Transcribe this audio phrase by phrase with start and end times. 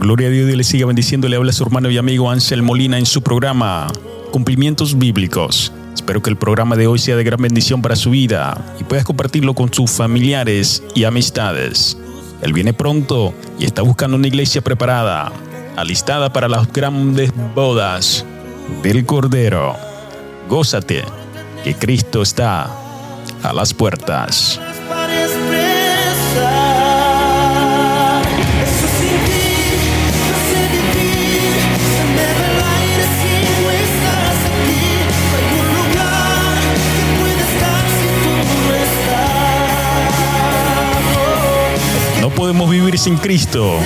[0.00, 1.28] Gloria, a Dios y le siga bendiciendo.
[1.28, 3.86] Le habla su hermano y amigo Ángel Molina en su programa
[4.32, 5.74] Cumplimientos Bíblicos.
[5.94, 9.04] Espero que el programa de hoy sea de gran bendición para su vida y puedas
[9.04, 11.98] compartirlo con sus familiares y amistades.
[12.40, 15.32] Él viene pronto y está buscando una iglesia preparada,
[15.76, 18.24] alistada para las grandes bodas
[18.82, 19.76] del Cordero.
[20.48, 21.04] Gózate,
[21.62, 22.70] que Cristo está
[23.42, 24.58] a las puertas.
[42.50, 43.78] Podemos vivir sin Cristo.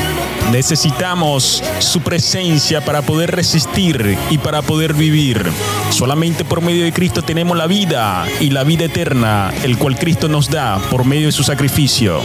[0.50, 5.44] Necesitamos su presencia para poder resistir y para poder vivir.
[5.90, 10.28] Solamente por medio de Cristo tenemos la vida y la vida eterna, el cual Cristo
[10.28, 12.22] nos da por medio de su sacrificio.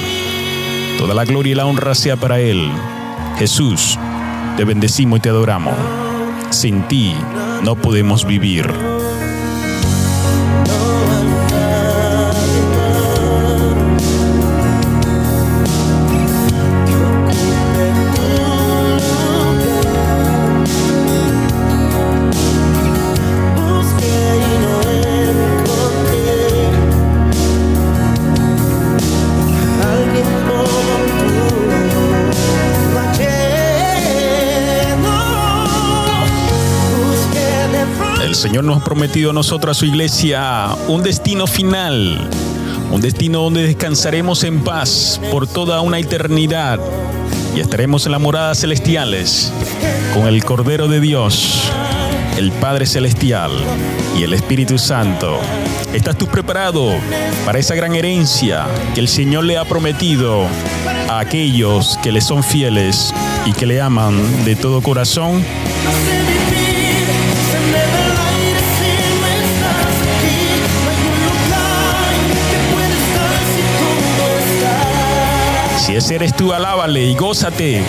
[0.97, 2.71] Toda la gloria y la honra sea para Él.
[3.37, 3.99] Jesús,
[4.55, 5.75] te bendecimos y te adoramos.
[6.51, 7.15] Sin ti
[7.65, 8.65] no podemos vivir.
[38.39, 42.29] Señor nos ha prometido a nosotros, a su iglesia, un destino final,
[42.89, 46.79] un destino donde descansaremos en paz por toda una eternidad
[47.53, 49.51] y estaremos en las moradas celestiales
[50.13, 51.69] con el Cordero de Dios,
[52.37, 53.51] el Padre Celestial
[54.17, 55.37] y el Espíritu Santo.
[55.93, 56.93] ¿Estás tú preparado
[57.45, 60.47] para esa gran herencia que el Señor le ha prometido
[61.09, 63.13] a aquellos que le son fieles
[63.45, 65.43] y que le aman de todo corazón?
[75.99, 77.83] Ese eres tú, alábale y gózate,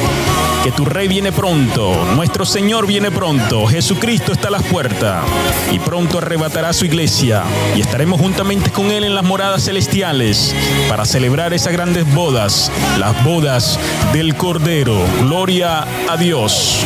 [0.65, 5.25] que tu rey viene pronto, nuestro Señor viene pronto, Jesucristo está a las puertas
[5.71, 7.45] y pronto arrebatará su iglesia
[7.77, 10.53] y estaremos juntamente con Él en las moradas celestiales
[10.89, 13.79] para celebrar esas grandes bodas, las bodas
[14.13, 14.99] del Cordero.
[15.21, 16.85] Gloria a Dios.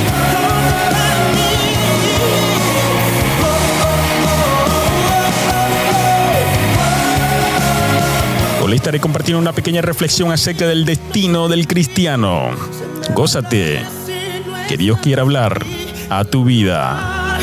[8.75, 12.51] Le estaré compartiendo una pequeña reflexión acerca del destino del cristiano.
[13.15, 13.81] Gózate,
[14.67, 15.65] que Dios quiera hablar
[16.11, 17.39] a tu vida.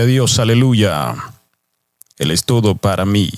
[0.00, 1.14] A Dios, aleluya.
[2.18, 3.30] Él es todo para mí.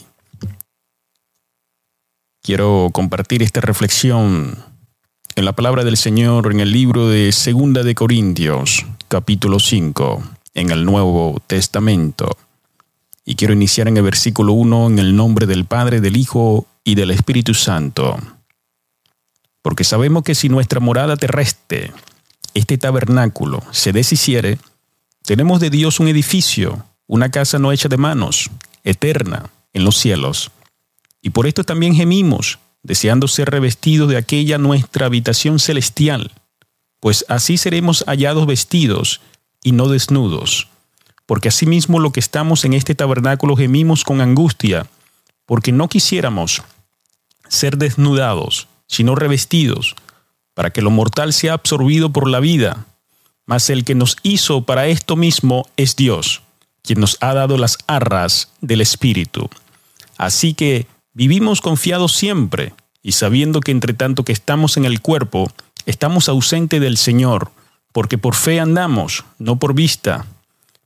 [2.43, 4.58] Quiero compartir esta reflexión
[5.37, 10.22] en la palabra del Señor en el libro de Segunda de Corintios, capítulo 5,
[10.55, 12.37] en el Nuevo Testamento.
[13.25, 16.96] Y quiero iniciar en el versículo 1 en el nombre del Padre, del Hijo y
[16.96, 18.19] del Espíritu Santo.
[19.62, 21.93] Porque sabemos que si nuestra morada terrestre,
[22.55, 24.58] este tabernáculo, se deshiciere,
[25.28, 28.48] tenemos de Dios un edificio, una casa no hecha de manos,
[28.82, 30.50] eterna, en los cielos.
[31.20, 36.32] Y por esto también gemimos, deseando ser revestidos de aquella nuestra habitación celestial,
[36.98, 39.20] pues así seremos hallados vestidos
[39.62, 40.69] y no desnudos.
[41.26, 44.86] Porque asimismo lo que estamos en este tabernáculo gemimos con angustia,
[45.44, 46.62] porque no quisiéramos
[47.50, 49.94] ser desnudados, sino revestidos,
[50.54, 52.86] para que lo mortal sea absorbido por la vida.
[53.48, 56.42] Mas el que nos hizo para esto mismo es Dios,
[56.82, 59.48] quien nos ha dado las arras del Espíritu.
[60.18, 65.50] Así que vivimos confiados siempre y sabiendo que entre tanto que estamos en el cuerpo,
[65.86, 67.50] estamos ausentes del Señor,
[67.92, 70.26] porque por fe andamos, no por vista.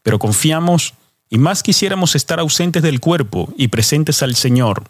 [0.05, 0.95] Pero confiamos
[1.29, 4.85] y más quisiéramos estar ausentes del cuerpo y presentes al Señor.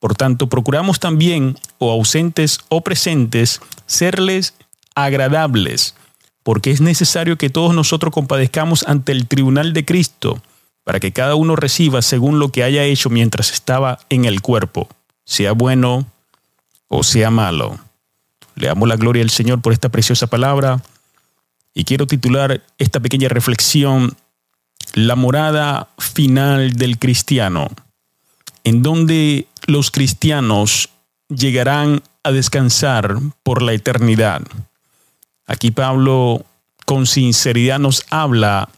[0.00, 4.54] Por tanto, procuramos también, o ausentes o presentes, serles
[4.96, 5.94] agradables,
[6.42, 10.42] porque es necesario que todos nosotros compadezcamos ante el tribunal de Cristo,
[10.84, 14.88] para que cada uno reciba según lo que haya hecho mientras estaba en el cuerpo,
[15.24, 16.06] sea bueno
[16.88, 17.78] o sea malo.
[18.56, 20.82] Le damos la gloria al Señor por esta preciosa palabra
[21.72, 24.16] y quiero titular esta pequeña reflexión
[24.94, 27.70] La morada final del cristiano,
[28.64, 30.90] en donde los cristianos
[31.28, 34.42] llegarán a descansar por la eternidad.
[35.52, 36.46] Aquí Pablo
[36.86, 38.70] con sinceridad nos habla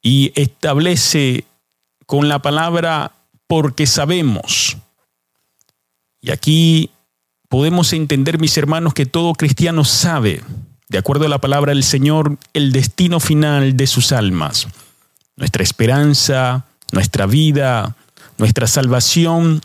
[0.00, 1.44] y establece
[2.06, 3.12] con la palabra
[3.46, 4.78] porque sabemos.
[6.22, 6.90] Y aquí
[7.50, 10.42] podemos entender, mis hermanos, que todo cristiano sabe,
[10.88, 14.66] de acuerdo a la palabra del Señor, el destino final de sus almas.
[15.36, 17.94] Nuestra esperanza, nuestra vida,
[18.38, 19.60] nuestra salvación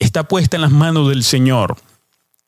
[0.00, 1.76] está puesta en las manos del Señor.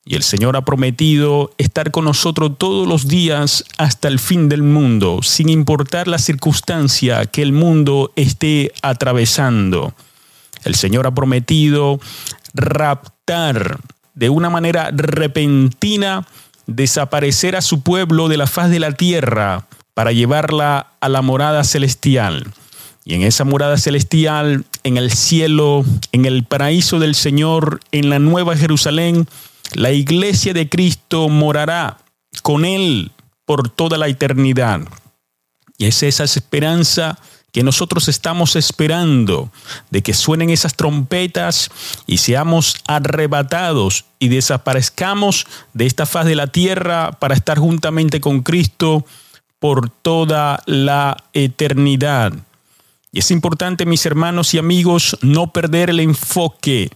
[0.06, 4.62] Y el Señor ha prometido estar con nosotros todos los días hasta el fin del
[4.62, 9.94] mundo, sin importar la circunstancia que el mundo esté atravesando.
[10.64, 12.00] El Señor ha prometido
[12.52, 13.80] raptar
[14.14, 16.26] de una manera repentina,
[16.66, 21.64] desaparecer a su pueblo de la faz de la tierra para llevarla a la morada
[21.64, 22.52] celestial.
[23.06, 28.18] Y en esa morada celestial, en el cielo, en el paraíso del Señor, en la
[28.18, 29.28] nueva Jerusalén,
[29.72, 31.98] la iglesia de Cristo morará
[32.42, 33.12] con Él
[33.44, 34.80] por toda la eternidad.
[35.78, 37.18] Y es esa esperanza
[37.54, 39.48] que nosotros estamos esperando
[39.90, 41.70] de que suenen esas trompetas
[42.04, 48.42] y seamos arrebatados y desaparezcamos de esta faz de la tierra para estar juntamente con
[48.42, 49.06] Cristo
[49.60, 52.32] por toda la eternidad.
[53.12, 56.90] Y es importante, mis hermanos y amigos, no perder el enfoque,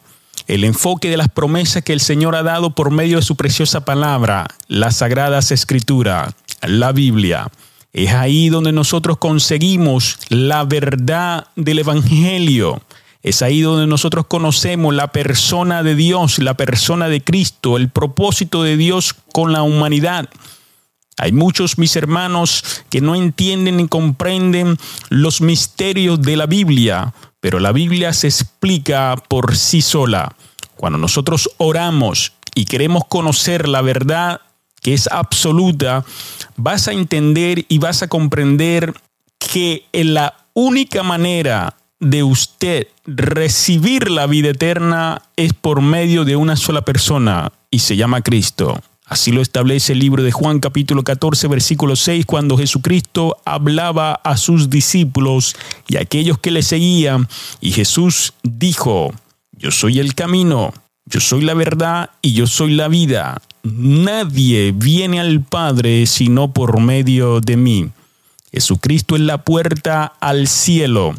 [0.49, 3.85] el enfoque de las promesas que el Señor ha dado por medio de su preciosa
[3.85, 7.49] palabra, las sagradas escrituras, la Biblia.
[7.93, 12.81] Es ahí donde nosotros conseguimos la verdad del Evangelio.
[13.23, 18.63] Es ahí donde nosotros conocemos la persona de Dios, la persona de Cristo, el propósito
[18.63, 20.31] de Dios con la humanidad.
[21.19, 24.79] Hay muchos, mis hermanos, que no entienden ni comprenden
[25.09, 30.35] los misterios de la Biblia, pero la Biblia se explica por sí sola.
[30.77, 34.41] Cuando nosotros oramos y queremos conocer la verdad
[34.81, 36.05] que es absoluta,
[36.57, 38.95] vas a entender y vas a comprender
[39.39, 46.57] que la única manera de usted recibir la vida eterna es por medio de una
[46.57, 48.81] sola persona y se llama Cristo.
[49.09, 54.37] Así lo establece el libro de Juan capítulo 14 versículo 6 cuando Jesucristo hablaba a
[54.37, 55.57] sus discípulos
[55.89, 57.27] y a aquellos que le seguían
[57.63, 59.15] y Jesús dijo,
[59.53, 60.75] yo soy el camino,
[61.07, 63.41] yo soy la verdad y yo soy la vida.
[63.63, 67.89] Nadie viene al Padre sino por medio de mí.
[68.53, 71.15] Jesucristo es la puerta al cielo.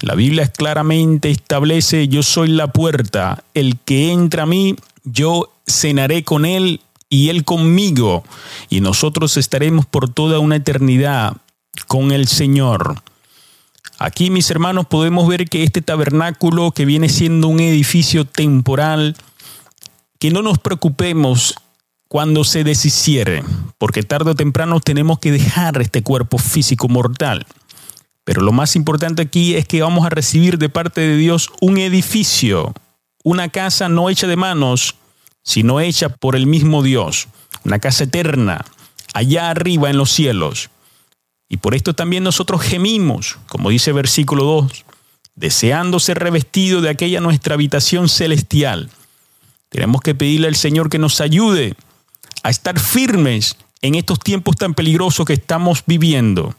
[0.00, 3.44] La Biblia claramente establece, yo soy la puerta.
[3.52, 6.80] El que entra a mí, yo cenaré con él
[7.14, 8.24] y Él conmigo,
[8.68, 11.36] y nosotros estaremos por toda una eternidad
[11.86, 13.02] con el Señor.
[14.00, 19.16] Aquí, mis hermanos, podemos ver que este tabernáculo, que viene siendo un edificio temporal,
[20.18, 21.54] que no nos preocupemos
[22.08, 23.44] cuando se deshiciere,
[23.78, 27.46] porque tarde o temprano tenemos que dejar este cuerpo físico mortal.
[28.24, 31.78] Pero lo más importante aquí es que vamos a recibir de parte de Dios un
[31.78, 32.74] edificio,
[33.22, 34.96] una casa no hecha de manos,
[35.44, 37.28] sino hecha por el mismo Dios,
[37.64, 38.64] una casa eterna,
[39.12, 40.70] allá arriba en los cielos.
[41.48, 44.84] Y por esto también nosotros gemimos, como dice versículo 2,
[45.36, 48.90] deseando ser revestido de aquella nuestra habitación celestial.
[49.68, 51.74] Tenemos que pedirle al Señor que nos ayude
[52.42, 56.56] a estar firmes en estos tiempos tan peligrosos que estamos viviendo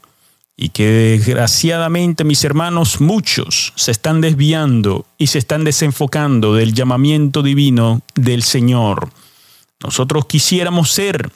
[0.57, 7.43] y que desgraciadamente mis hermanos muchos se están desviando y se están desenfocando del llamamiento
[7.43, 9.09] divino del Señor.
[9.83, 11.29] Nosotros quisiéramos ser,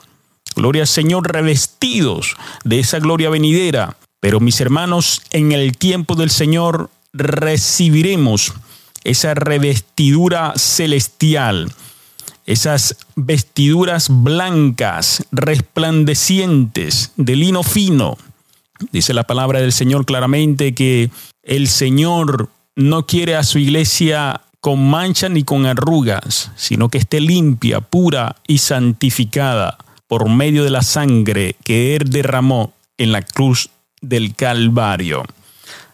[0.56, 6.30] gloria al Señor, revestidos de esa gloria venidera, pero mis hermanos, en el tiempo del
[6.30, 8.54] Señor recibiremos
[9.04, 11.72] esa revestidura celestial,
[12.46, 18.18] esas vestiduras blancas, resplandecientes, de lino fino,
[18.92, 21.10] Dice la palabra del Señor claramente que
[21.44, 27.20] el Señor no quiere a su iglesia con mancha ni con arrugas, sino que esté
[27.20, 33.70] limpia, pura y santificada por medio de la sangre que Él derramó en la cruz
[34.02, 35.24] del Calvario.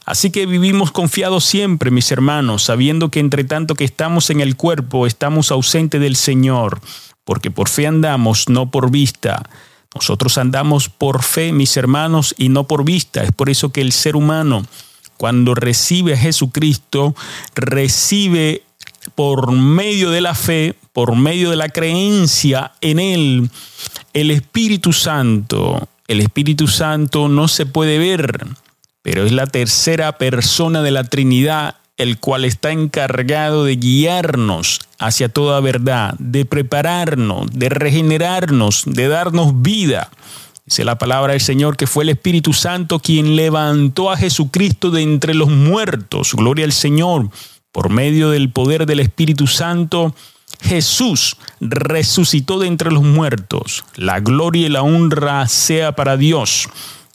[0.06, 4.56] Así que vivimos confiados siempre, mis hermanos, sabiendo que entre tanto que estamos en el
[4.56, 6.80] cuerpo, estamos ausentes del Señor,
[7.24, 9.50] porque por fe andamos, no por vista.
[9.96, 13.24] Nosotros andamos por fe, mis hermanos, y no por vista.
[13.24, 14.66] Es por eso que el ser humano,
[15.18, 17.16] cuando recibe a Jesucristo,
[17.56, 18.64] recibe
[19.16, 23.50] por medio de la fe, por medio de la creencia en Él,
[24.14, 25.88] el Espíritu Santo.
[26.08, 28.46] El Espíritu Santo no se puede ver,
[29.02, 35.30] pero es la tercera persona de la Trinidad, el cual está encargado de guiarnos hacia
[35.30, 40.10] toda verdad, de prepararnos, de regenerarnos, de darnos vida.
[40.66, 45.04] Dice la palabra del Señor que fue el Espíritu Santo quien levantó a Jesucristo de
[45.04, 46.34] entre los muertos.
[46.34, 47.30] Gloria al Señor.
[47.72, 50.16] Por medio del poder del Espíritu Santo,
[50.62, 53.86] Jesús resucitó de entre los muertos.
[53.96, 56.70] La gloria y la honra sea para Dios.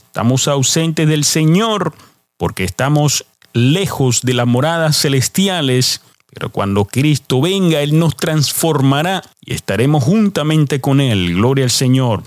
[0.06, 1.94] Estamos ausentes del Señor
[2.36, 6.00] porque estamos lejos de las moradas celestiales,
[6.32, 11.34] pero cuando Cristo venga, Él nos transformará y estaremos juntamente con Él.
[11.34, 12.22] Gloria al Señor.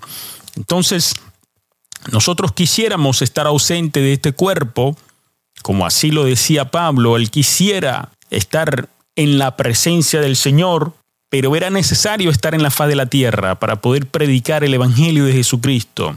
[0.56, 1.16] Entonces,
[2.12, 4.98] nosotros quisiéramos estar ausentes de este cuerpo,
[5.62, 10.94] como así lo decía Pablo, Él quisiera estar en la presencia del Señor,
[11.30, 15.26] pero era necesario estar en la faz de la tierra para poder predicar el Evangelio
[15.26, 16.16] de Jesucristo.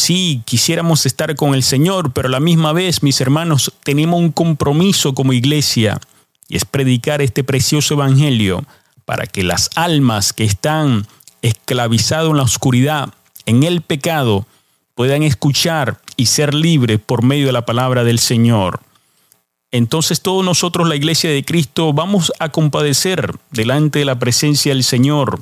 [0.00, 4.32] Sí, quisiéramos estar con el Señor, pero a la misma vez, mis hermanos, tenemos un
[4.32, 6.00] compromiso como iglesia
[6.48, 8.64] y es predicar este precioso Evangelio
[9.04, 11.06] para que las almas que están
[11.42, 13.12] esclavizadas en la oscuridad,
[13.44, 14.46] en el pecado,
[14.94, 18.80] puedan escuchar y ser libres por medio de la palabra del Señor.
[19.70, 24.82] Entonces todos nosotros, la iglesia de Cristo, vamos a compadecer delante de la presencia del
[24.82, 25.40] Señor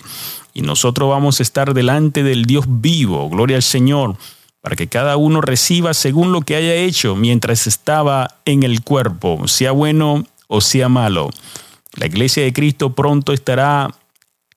[0.52, 4.16] y nosotros vamos a estar delante del Dios vivo, gloria al Señor,
[4.60, 9.46] para que cada uno reciba según lo que haya hecho mientras estaba en el cuerpo,
[9.46, 11.30] sea bueno o sea malo.
[11.94, 13.94] La iglesia de Cristo pronto estará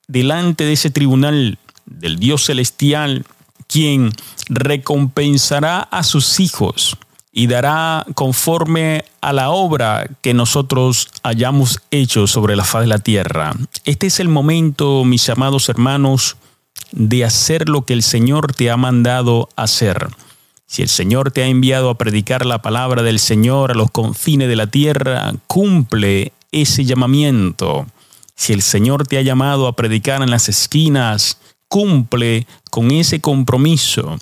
[0.07, 3.25] delante de ese tribunal del Dios celestial,
[3.67, 4.11] quien
[4.49, 6.97] recompensará a sus hijos
[7.31, 12.99] y dará conforme a la obra que nosotros hayamos hecho sobre la faz de la
[12.99, 13.53] tierra.
[13.85, 16.35] Este es el momento, mis amados hermanos,
[16.91, 20.09] de hacer lo que el Señor te ha mandado hacer.
[20.67, 24.47] Si el Señor te ha enviado a predicar la palabra del Señor a los confines
[24.47, 27.87] de la tierra, cumple ese llamamiento.
[28.35, 34.17] Si el Señor te ha llamado a predicar en las esquinas, cumple con ese compromiso.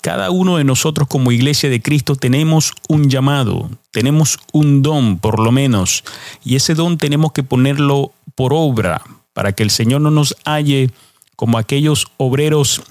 [0.00, 5.40] Cada uno de nosotros como iglesia de Cristo tenemos un llamado, tenemos un don por
[5.40, 6.04] lo menos,
[6.44, 10.90] y ese don tenemos que ponerlo por obra para que el Señor no nos halle
[11.36, 12.82] como aquellos obreros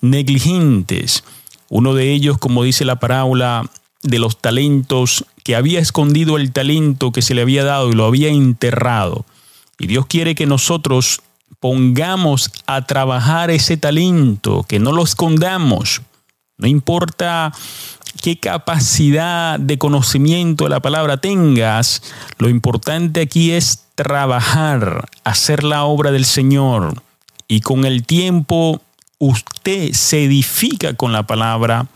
[0.00, 1.24] negligentes.
[1.68, 3.70] Uno de ellos, como dice la parábola
[4.02, 8.06] de los talentos, que había escondido el talento que se le había dado y lo
[8.06, 9.24] había enterrado.
[9.78, 11.22] Y Dios quiere que nosotros
[11.60, 16.02] pongamos a trabajar ese talento, que no lo escondamos,
[16.58, 17.52] no importa
[18.20, 22.02] qué capacidad de conocimiento de la palabra tengas,
[22.38, 27.02] lo importante aquí es trabajar, hacer la obra del Señor.
[27.52, 28.80] Y con el tiempo
[29.18, 31.86] usted se edifica con la palabra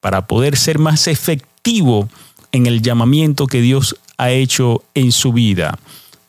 [0.00, 2.08] para poder ser más efectivo
[2.50, 5.78] en el llamamiento que Dios ha hecho en su vida.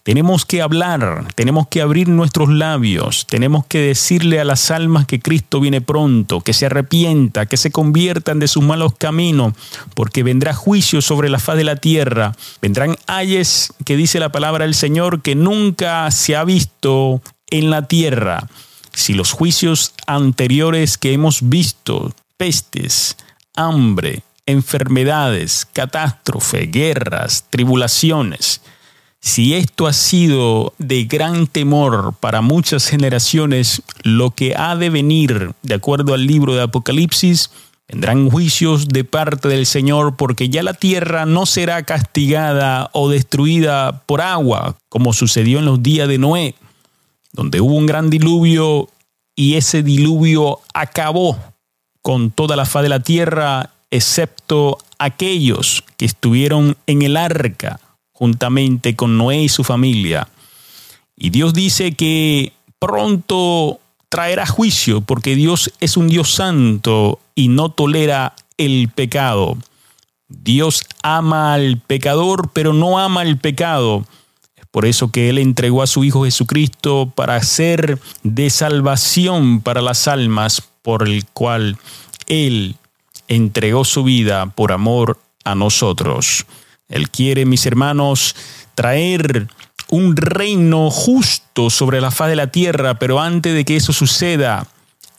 [0.04, 5.20] Tenemos que hablar, tenemos que abrir nuestros labios, tenemos que decirle a las almas que
[5.20, 9.56] Cristo viene pronto, que se arrepienta, que se conviertan de sus malos caminos,
[9.96, 12.36] porque vendrá juicio sobre la faz de la tierra.
[12.62, 17.88] Vendrán ayes, que dice la palabra del Señor, que nunca se ha visto en la
[17.88, 18.48] tierra.
[18.95, 23.17] Si los juicios anteriores que hemos visto, pestes,
[23.55, 28.61] hambre, enfermedades, catástrofe, guerras, tribulaciones,
[29.19, 35.51] si esto ha sido de gran temor para muchas generaciones, lo que ha de venir,
[35.61, 37.49] de acuerdo al libro de Apocalipsis,
[37.89, 44.03] vendrán juicios de parte del Señor, porque ya la tierra no será castigada o destruida
[44.05, 46.55] por agua, como sucedió en los días de Noé,
[47.36, 48.89] donde hubo un gran diluvio
[49.36, 51.38] y ese diluvio acabó
[52.01, 57.80] con toda la faz de la tierra, excepto aquellos que estuvieron en el arca
[58.13, 60.30] juntamente con Noé y su familia.
[61.18, 67.70] Y Dios dice que pronto traerá juicio porque Dios es un Dios santo y no
[67.70, 69.58] tolera el pecado.
[70.30, 74.06] Dios ama al pecador, pero no ama el pecado.
[74.75, 80.10] Por eso que Él entregó a su Hijo Jesucristo para ser de salvación para las
[80.10, 81.77] almas, por el cual
[82.27, 82.75] Él
[83.29, 86.46] entregó su vida por amor a nosotros.
[86.89, 88.36] Él quiere, mis hermanos,
[88.75, 89.48] traer
[89.88, 94.67] un reino justo sobre la faz de la tierra, pero antes de que eso suceda,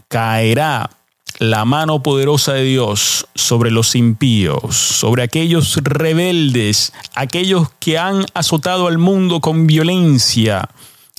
[0.08, 0.90] caerá
[1.38, 8.86] la mano poderosa de Dios sobre los impíos, sobre aquellos rebeldes, aquellos que han azotado
[8.86, 10.68] al mundo con violencia,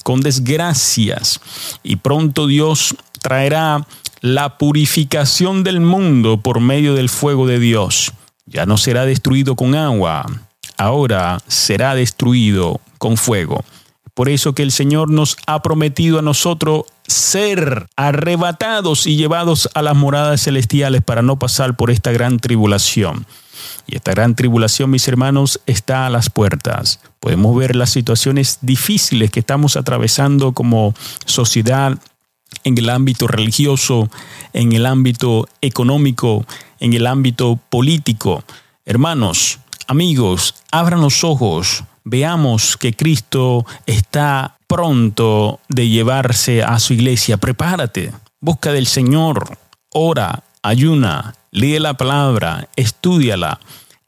[0.04, 1.40] con desgracias.
[1.84, 3.86] Y pronto Dios traerá
[4.22, 8.14] la purificación del mundo por medio del fuego de Dios.
[8.46, 10.26] Ya no será destruido con agua,
[10.78, 13.64] ahora será destruido con fuego.
[14.18, 19.84] Por eso que el Señor nos ha prometido a nosotros ser arrebatados y llevados a
[19.84, 23.28] las moradas celestiales para no pasar por esta gran tribulación.
[23.86, 27.00] Y esta gran tribulación, mis hermanos, está a las puertas.
[27.20, 30.96] Podemos ver las situaciones difíciles que estamos atravesando como
[31.28, 32.00] sociedad
[32.64, 34.10] en el ámbito religioso,
[34.52, 36.44] en el ámbito económico,
[36.80, 38.44] en el ámbito político.
[38.84, 47.38] Hermanos, amigos, abran los ojos, veamos que Cristo está pronto de llevarse a su iglesia.
[47.38, 49.58] Prepárate, busca del Señor,
[49.90, 53.60] ora, ayuna, lee la palabra, estudiala,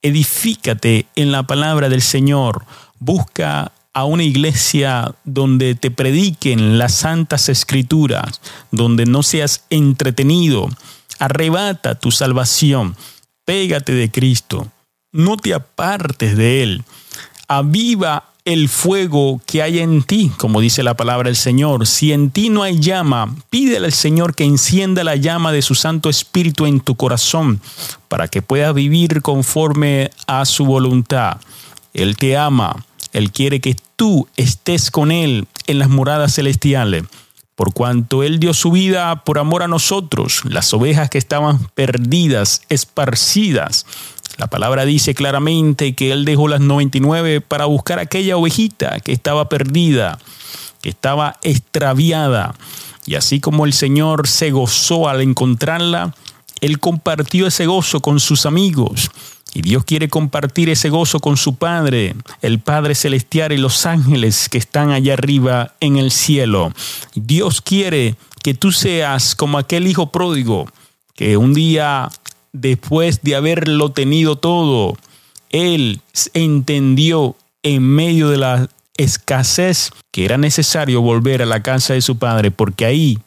[0.01, 2.65] edifícate en la palabra del Señor,
[2.99, 8.39] busca a una iglesia donde te prediquen las santas escrituras,
[8.71, 10.69] donde no seas entretenido,
[11.19, 12.95] arrebata tu salvación,
[13.43, 14.67] pégate de Cristo,
[15.12, 16.85] no te apartes de Él
[17.49, 21.85] aviva el fuego que hay en ti, como dice la palabra del Señor.
[21.85, 25.75] Si en ti no hay llama, pídele al Señor que encienda la llama de su
[25.75, 27.59] Santo Espíritu en tu corazón,
[28.07, 31.38] para que puedas vivir conforme a su voluntad.
[31.93, 32.75] Él te ama,
[33.13, 37.03] Él quiere que tú estés con Él en las moradas celestiales.
[37.55, 42.62] Por cuanto Él dio su vida por amor a nosotros, las ovejas que estaban perdidas,
[42.69, 43.85] esparcidas,
[44.39, 49.49] la palabra dice claramente que él dejó las 99 para buscar aquella ovejita que estaba
[49.49, 50.17] perdida,
[50.82, 52.56] que estaba extraviada.
[53.06, 56.15] Y así como el Señor se gozó al encontrarla,
[56.62, 59.12] él compartió ese gozo con sus amigos.
[59.54, 64.47] Y Dios quiere compartir ese gozo con su Padre, el Padre Celestial y los ángeles
[64.47, 66.71] que están allá arriba en el cielo.
[67.13, 70.65] Dios quiere que tú seas como aquel hijo pródigo
[71.13, 72.10] que un día
[72.53, 74.97] después de haberlo tenido todo,
[75.49, 76.01] él
[76.33, 82.17] entendió en medio de la escasez que era necesario volver a la casa de su
[82.17, 83.19] padre porque ahí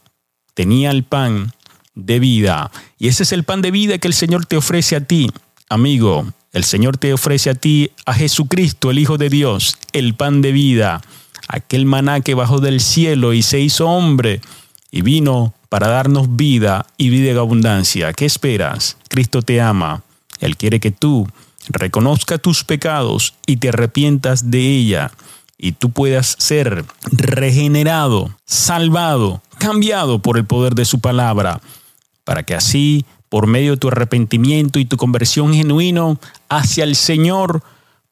[0.55, 1.53] tenía el pan
[1.95, 2.71] de vida.
[2.99, 5.31] Y ese es el pan de vida que el Señor te ofrece a ti,
[5.69, 6.27] amigo.
[6.53, 10.53] El Señor te ofrece a ti a Jesucristo, el Hijo de Dios, el pan de
[10.53, 11.01] vida,
[11.49, 14.43] aquel maná que bajó del cielo y se hizo hombre
[14.91, 18.13] y vino para darnos vida y vida en abundancia.
[18.13, 18.99] ¿Qué esperas?
[19.09, 20.03] Cristo te ama.
[20.39, 21.27] Él quiere que tú
[21.71, 25.13] reconozca tus pecados y te arrepientas de ella
[25.57, 31.63] y tú puedas ser regenerado, salvado, cambiado por el poder de su palabra,
[32.25, 37.63] para que así, por medio de tu arrepentimiento y tu conversión genuino hacia el Señor,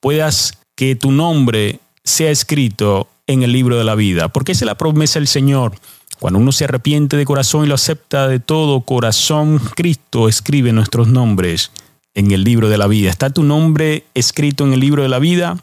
[0.00, 4.66] puedas que tu nombre sea escrito en el libro de la vida, porque esa es
[4.66, 5.74] la promesa del Señor
[6.20, 11.08] cuando uno se arrepiente de corazón y lo acepta de todo corazón, Cristo escribe nuestros
[11.08, 11.72] nombres
[12.14, 13.08] en el libro de la vida.
[13.08, 15.56] ¿Está tu nombre escrito en el libro de la vida?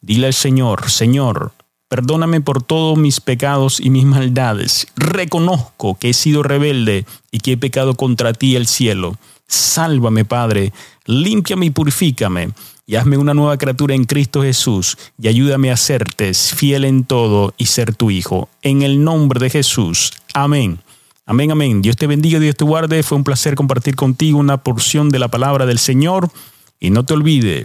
[0.00, 1.52] Dile al Señor, Señor,
[1.88, 4.86] perdóname por todos mis pecados y mis maldades.
[4.96, 9.18] Reconozco que he sido rebelde y que he pecado contra ti el cielo.
[9.48, 10.72] Sálvame, Padre,
[11.04, 12.52] límpiame y purifícame
[12.86, 17.54] y hazme una nueva criatura en Cristo Jesús y ayúdame a serte fiel en todo
[17.56, 18.48] y ser tu Hijo.
[18.62, 20.12] En el nombre de Jesús.
[20.34, 20.78] Amén.
[21.26, 21.80] Amén, amén.
[21.80, 23.02] Dios te bendiga, Dios te guarde.
[23.02, 26.30] Fue un placer compartir contigo una porción de la palabra del Señor.
[26.78, 27.64] Y no te olvides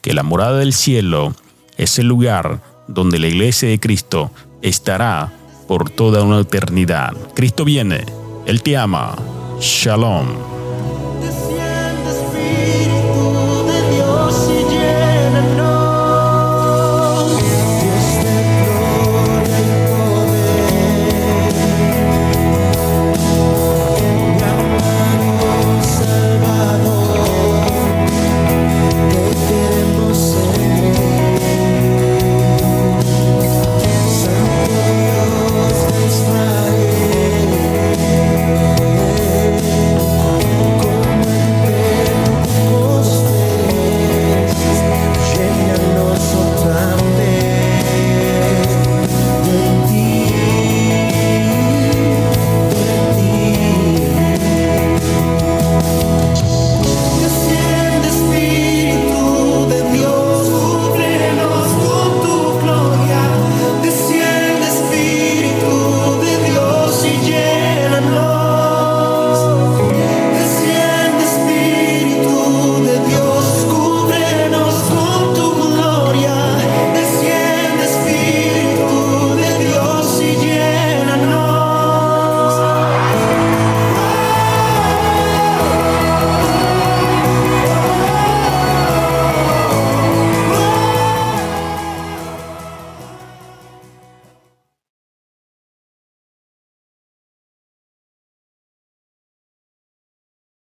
[0.00, 1.34] que la morada del cielo
[1.76, 5.32] es el lugar donde la iglesia de Cristo estará
[5.68, 7.12] por toda una eternidad.
[7.34, 8.04] Cristo viene.
[8.46, 9.14] Él te ama.
[9.60, 10.55] Shalom.